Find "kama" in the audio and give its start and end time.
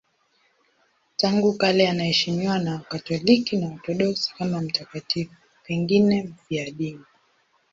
4.35-4.61